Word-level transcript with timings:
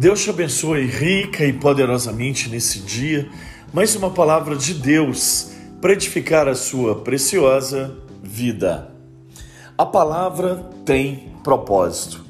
Deus 0.00 0.22
te 0.22 0.30
abençoe 0.30 0.86
rica 0.86 1.44
e 1.44 1.52
poderosamente 1.52 2.48
nesse 2.48 2.78
dia. 2.78 3.28
Mais 3.70 3.94
uma 3.94 4.08
palavra 4.08 4.56
de 4.56 4.72
Deus 4.72 5.50
para 5.78 5.92
edificar 5.92 6.48
a 6.48 6.54
sua 6.54 7.02
preciosa 7.02 7.94
vida. 8.22 8.94
A 9.76 9.84
palavra 9.84 10.70
tem 10.86 11.34
propósito, 11.44 12.24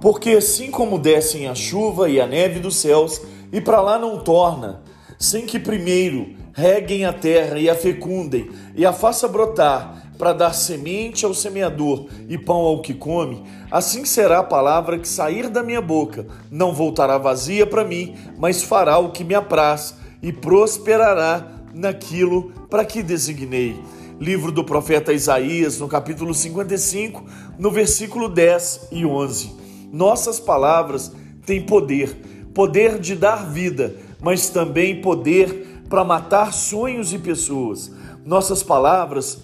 porque 0.00 0.30
assim 0.30 0.68
como 0.68 0.98
descem 0.98 1.46
a 1.46 1.54
chuva 1.54 2.10
e 2.10 2.20
a 2.20 2.26
neve 2.26 2.58
dos 2.58 2.74
céus 2.74 3.22
e 3.52 3.60
para 3.60 3.80
lá 3.80 4.00
não 4.00 4.18
torna, 4.18 4.82
sem 5.16 5.46
que 5.46 5.60
primeiro 5.60 6.34
reguem 6.52 7.04
a 7.04 7.12
terra 7.12 7.58
e 7.58 7.68
a 7.68 7.74
fecundem 7.74 8.50
e 8.74 8.84
a 8.84 8.92
faça 8.92 9.26
brotar 9.26 10.02
para 10.18 10.32
dar 10.32 10.52
semente 10.52 11.24
ao 11.24 11.34
semeador 11.34 12.06
e 12.28 12.38
pão 12.38 12.58
ao 12.58 12.80
que 12.80 12.94
come, 12.94 13.42
assim 13.70 14.04
será 14.04 14.38
a 14.38 14.44
palavra 14.44 14.98
que 14.98 15.08
sair 15.08 15.48
da 15.48 15.62
minha 15.62 15.80
boca. 15.80 16.26
Não 16.50 16.72
voltará 16.72 17.18
vazia 17.18 17.66
para 17.66 17.84
mim, 17.84 18.14
mas 18.38 18.62
fará 18.62 18.98
o 18.98 19.10
que 19.10 19.24
me 19.24 19.34
apraz 19.34 19.96
e 20.22 20.32
prosperará 20.32 21.44
naquilo 21.74 22.52
para 22.70 22.84
que 22.84 23.02
designei. 23.02 23.76
Livro 24.20 24.52
do 24.52 24.62
profeta 24.62 25.12
Isaías, 25.12 25.80
no 25.80 25.88
capítulo 25.88 26.32
55, 26.32 27.24
no 27.58 27.72
versículo 27.72 28.28
10 28.28 28.88
e 28.92 29.04
11. 29.04 29.52
Nossas 29.92 30.38
palavras 30.38 31.10
têm 31.44 31.62
poder, 31.62 32.14
poder 32.54 33.00
de 33.00 33.16
dar 33.16 33.50
vida, 33.50 33.96
mas 34.20 34.48
também 34.48 35.00
poder 35.00 35.71
para 35.92 36.04
matar 36.04 36.54
sonhos 36.54 37.12
e 37.12 37.18
pessoas. 37.18 37.92
Nossas 38.24 38.62
palavras 38.62 39.42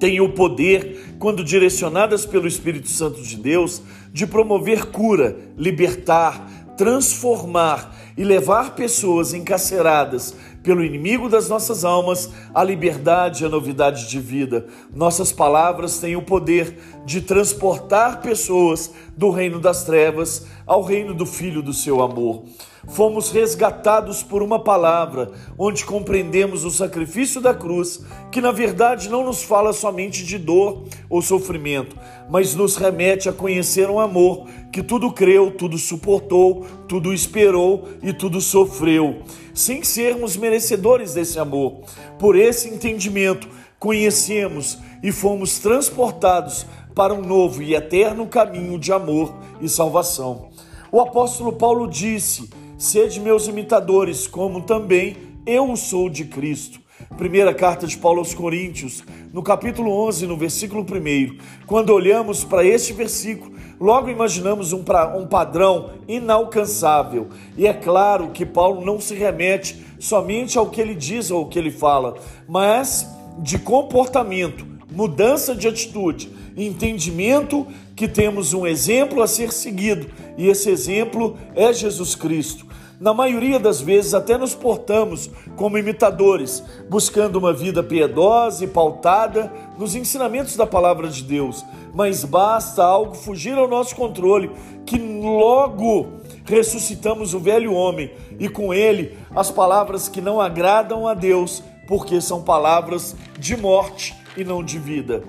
têm 0.00 0.18
o 0.18 0.32
poder, 0.32 1.16
quando 1.18 1.44
direcionadas 1.44 2.24
pelo 2.24 2.48
Espírito 2.48 2.88
Santo 2.88 3.20
de 3.20 3.36
Deus, 3.36 3.82
de 4.10 4.26
promover 4.26 4.86
cura, 4.86 5.36
libertar, 5.58 6.72
transformar 6.74 7.94
e 8.16 8.24
levar 8.24 8.74
pessoas 8.74 9.34
encarceradas 9.34 10.34
pelo 10.62 10.82
inimigo 10.82 11.28
das 11.28 11.50
nossas 11.50 11.84
almas 11.84 12.30
à 12.54 12.64
liberdade 12.64 13.42
e 13.42 13.46
à 13.46 13.50
novidade 13.50 14.08
de 14.08 14.18
vida. 14.18 14.66
Nossas 14.94 15.32
palavras 15.32 15.98
têm 15.98 16.16
o 16.16 16.22
poder 16.22 16.78
de 17.04 17.20
transportar 17.20 18.22
pessoas 18.22 18.90
do 19.14 19.28
reino 19.28 19.60
das 19.60 19.84
trevas 19.84 20.46
ao 20.66 20.82
reino 20.82 21.12
do 21.12 21.26
Filho 21.26 21.62
do 21.62 21.74
seu 21.74 22.02
amor. 22.02 22.44
Fomos 22.88 23.30
resgatados 23.30 24.22
por 24.22 24.42
uma 24.42 24.58
palavra, 24.58 25.30
onde 25.56 25.84
compreendemos 25.84 26.64
o 26.64 26.70
sacrifício 26.70 27.40
da 27.40 27.54
cruz, 27.54 28.00
que 28.30 28.40
na 28.40 28.50
verdade 28.50 29.08
não 29.08 29.24
nos 29.24 29.42
fala 29.42 29.72
somente 29.72 30.24
de 30.24 30.36
dor 30.36 30.82
ou 31.08 31.22
sofrimento, 31.22 31.96
mas 32.28 32.54
nos 32.54 32.76
remete 32.76 33.28
a 33.28 33.32
conhecer 33.32 33.88
um 33.88 34.00
amor 34.00 34.46
que 34.72 34.82
tudo 34.82 35.12
creu, 35.12 35.50
tudo 35.52 35.78
suportou, 35.78 36.66
tudo 36.88 37.14
esperou 37.14 37.88
e 38.02 38.12
tudo 38.12 38.40
sofreu, 38.40 39.22
sem 39.54 39.84
sermos 39.84 40.36
merecedores 40.36 41.14
desse 41.14 41.38
amor. 41.38 41.82
Por 42.18 42.36
esse 42.36 42.68
entendimento, 42.68 43.48
conhecemos 43.78 44.78
e 45.02 45.12
fomos 45.12 45.58
transportados 45.60 46.66
para 46.94 47.14
um 47.14 47.22
novo 47.22 47.62
e 47.62 47.74
eterno 47.74 48.26
caminho 48.26 48.78
de 48.78 48.92
amor 48.92 49.34
e 49.60 49.68
salvação. 49.68 50.50
O 50.90 51.00
apóstolo 51.00 51.54
Paulo 51.54 51.88
disse 51.88 52.50
Sede 52.82 53.20
meus 53.20 53.46
imitadores, 53.46 54.26
como 54.26 54.62
também 54.62 55.16
eu 55.46 55.76
sou 55.76 56.10
de 56.10 56.24
Cristo. 56.24 56.80
Primeira 57.16 57.54
carta 57.54 57.86
de 57.86 57.96
Paulo 57.96 58.18
aos 58.18 58.34
Coríntios, 58.34 59.04
no 59.32 59.40
capítulo 59.40 59.92
11, 60.08 60.26
no 60.26 60.36
versículo 60.36 60.82
1. 60.82 61.38
Quando 61.64 61.90
olhamos 61.90 62.42
para 62.42 62.64
este 62.64 62.92
versículo, 62.92 63.52
logo 63.78 64.10
imaginamos 64.10 64.72
um, 64.72 64.82
pra, 64.82 65.16
um 65.16 65.28
padrão 65.28 65.90
inalcançável. 66.08 67.28
E 67.56 67.68
é 67.68 67.72
claro 67.72 68.30
que 68.30 68.44
Paulo 68.44 68.84
não 68.84 69.00
se 69.00 69.14
remete 69.14 69.80
somente 70.00 70.58
ao 70.58 70.68
que 70.68 70.80
ele 70.80 70.96
diz 70.96 71.30
ou 71.30 71.44
ao 71.44 71.48
que 71.48 71.60
ele 71.60 71.70
fala, 71.70 72.16
mas 72.48 73.08
de 73.38 73.60
comportamento, 73.60 74.66
mudança 74.90 75.54
de 75.54 75.68
atitude, 75.68 76.30
entendimento 76.56 77.64
que 77.94 78.08
temos 78.08 78.52
um 78.52 78.66
exemplo 78.66 79.22
a 79.22 79.28
ser 79.28 79.52
seguido, 79.52 80.08
e 80.36 80.48
esse 80.48 80.68
exemplo 80.68 81.38
é 81.54 81.72
Jesus 81.72 82.16
Cristo. 82.16 82.71
Na 83.02 83.12
maioria 83.12 83.58
das 83.58 83.80
vezes, 83.80 84.14
até 84.14 84.38
nos 84.38 84.54
portamos 84.54 85.28
como 85.56 85.76
imitadores, 85.76 86.62
buscando 86.88 87.34
uma 87.34 87.52
vida 87.52 87.82
piedosa 87.82 88.62
e 88.62 88.68
pautada 88.68 89.52
nos 89.76 89.96
ensinamentos 89.96 90.54
da 90.54 90.68
palavra 90.68 91.08
de 91.08 91.24
Deus. 91.24 91.64
Mas 91.92 92.22
basta 92.22 92.84
algo 92.84 93.16
fugir 93.16 93.58
ao 93.58 93.66
nosso 93.66 93.96
controle, 93.96 94.52
que 94.86 94.98
logo 94.98 96.12
ressuscitamos 96.44 97.34
o 97.34 97.40
velho 97.40 97.74
homem 97.74 98.12
e 98.38 98.48
com 98.48 98.72
ele 98.72 99.18
as 99.34 99.50
palavras 99.50 100.08
que 100.08 100.20
não 100.20 100.40
agradam 100.40 101.08
a 101.08 101.12
Deus, 101.12 101.60
porque 101.88 102.20
são 102.20 102.44
palavras 102.44 103.16
de 103.36 103.56
morte 103.56 104.14
e 104.36 104.44
não 104.44 104.62
de 104.62 104.78
vida. 104.78 105.24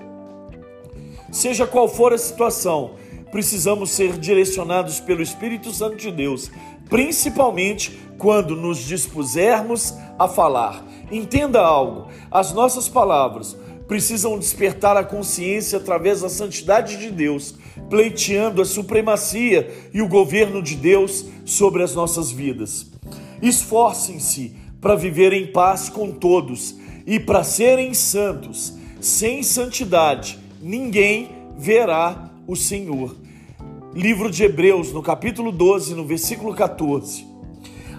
Seja 1.32 1.66
qual 1.66 1.88
for 1.88 2.12
a 2.12 2.18
situação, 2.18 2.92
precisamos 3.32 3.90
ser 3.90 4.12
direcionados 4.12 5.00
pelo 5.00 5.20
Espírito 5.20 5.72
Santo 5.72 5.96
de 5.96 6.12
Deus, 6.12 6.52
principalmente 6.88 7.98
quando 8.18 8.56
nos 8.56 8.78
dispusermos 8.78 9.94
a 10.18 10.28
falar. 10.28 10.84
Entenda 11.10 11.60
algo: 11.60 12.08
as 12.30 12.52
nossas 12.52 12.88
palavras 12.88 13.56
precisam 13.86 14.38
despertar 14.38 14.96
a 14.96 15.04
consciência 15.04 15.78
através 15.78 16.22
da 16.22 16.28
santidade 16.28 16.96
de 16.96 17.10
Deus, 17.10 17.54
pleiteando 17.90 18.62
a 18.62 18.64
supremacia 18.64 19.70
e 19.92 20.00
o 20.00 20.08
governo 20.08 20.62
de 20.62 20.74
Deus 20.74 21.26
sobre 21.44 21.82
as 21.82 21.94
nossas 21.94 22.30
vidas. 22.30 22.86
Esforcem-se 23.42 24.56
para 24.80 24.94
viver 24.94 25.32
em 25.32 25.46
paz 25.46 25.88
com 25.88 26.10
todos 26.10 26.76
e 27.06 27.20
para 27.20 27.44
serem 27.44 27.92
santos. 27.92 28.74
Sem 29.00 29.42
santidade, 29.42 30.38
ninguém 30.62 31.30
verá 31.58 32.30
o 32.46 32.56
Senhor 32.56 33.14
livro 33.94 34.28
de 34.28 34.42
Hebreus, 34.42 34.92
no 34.92 35.00
capítulo 35.00 35.52
12, 35.52 35.94
no 35.94 36.04
versículo 36.04 36.52
14. 36.52 37.24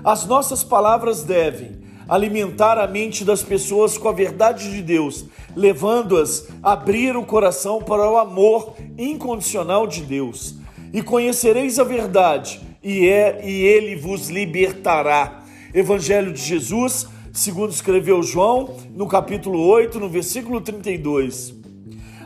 As 0.04 0.26
nossas 0.26 0.62
palavras 0.62 1.24
devem 1.24 1.80
alimentar 2.08 2.78
a 2.78 2.86
mente 2.86 3.24
das 3.24 3.42
pessoas 3.42 3.98
com 3.98 4.10
a 4.10 4.12
verdade 4.12 4.70
de 4.72 4.82
Deus, 4.82 5.26
levando-as 5.56 6.50
a 6.62 6.74
abrir 6.74 7.16
o 7.16 7.26
coração 7.26 7.82
para 7.82 8.12
o 8.12 8.18
amor 8.18 8.76
incondicional 8.98 9.88
de 9.88 10.02
Deus. 10.02 10.56
E 10.92 11.02
conhecereis 11.02 11.80
a 11.80 11.86
verdade, 11.86 12.60
e 12.84 13.08
é 13.08 13.42
e 13.44 13.64
ele 13.64 13.96
vos 13.96 14.30
libertará. 14.30 15.44
Evangelho 15.74 16.34
de 16.34 16.42
Jesus, 16.42 17.08
segundo 17.32 17.72
escreveu 17.72 18.22
João, 18.22 18.76
no 18.94 19.08
capítulo 19.08 19.66
8, 19.66 19.98
no 19.98 20.10
versículo 20.10 20.60
32. 20.60 21.56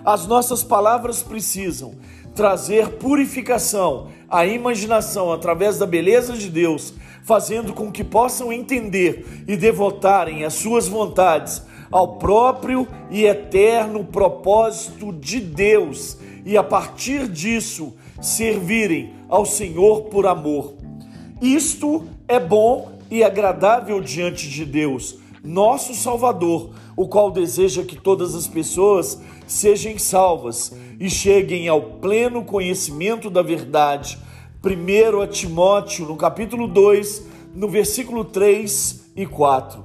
As 0.04 0.26
nossas 0.26 0.64
palavras 0.64 1.22
precisam 1.22 1.94
trazer 2.36 2.90
purificação 2.90 4.08
à 4.30 4.46
imaginação 4.46 5.32
através 5.32 5.78
da 5.78 5.86
beleza 5.86 6.34
de 6.34 6.50
Deus, 6.50 6.94
fazendo 7.24 7.74
com 7.74 7.92
que 7.92 8.04
possam 8.04 8.52
entender 8.52 9.44
e 9.48 9.56
devotarem 9.56 10.44
as 10.44 10.54
suas 10.54 10.88
vontades 10.88 11.62
ao 11.92 12.18
próprio 12.18 12.88
e 13.10 13.26
eterno 13.26 14.04
propósito 14.04 15.12
de 15.12 15.40
Deus 15.40 16.18
e 16.46 16.58
a 16.58 16.64
partir 16.64 17.28
disso 17.28 17.94
servirem 18.22 19.14
ao 19.28 19.46
Senhor 19.46 20.04
por 20.04 20.28
amor. 20.28 20.76
Isto 21.42 22.06
é 22.28 22.40
bom 22.40 22.92
e 23.10 23.24
agradável 23.24 24.02
diante 24.02 24.50
de 24.50 24.66
Deus, 24.66 25.18
nosso 25.44 25.94
Salvador, 25.94 26.72
o 26.96 27.08
qual 27.08 27.32
deseja 27.32 27.84
que 27.84 27.96
todas 27.96 28.36
as 28.36 28.48
pessoas 28.48 29.22
sejam 29.48 29.98
salvas 29.98 30.74
e 31.00 31.10
cheguem 31.10 31.68
ao 31.68 31.82
pleno 31.82 32.44
conhecimento 32.44 33.30
da 33.30 33.42
verdade. 33.42 34.18
Primeiro 34.62 35.22
a 35.22 35.28
Timóteo, 35.28 36.06
no 36.06 36.18
capítulo 36.18 36.68
2, 36.68 37.26
no 37.56 37.70
versículo 37.70 38.26
3 38.26 39.12
e 39.16 39.26
4. 39.26 39.84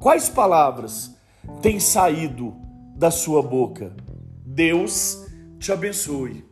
Quais 0.00 0.28
palavras 0.28 1.14
têm 1.62 1.78
saído 1.78 2.54
da 2.96 3.10
sua 3.10 3.42
boca? 3.42 3.94
Deus 4.44 5.24
te 5.58 5.70
abençoe. 5.70 6.49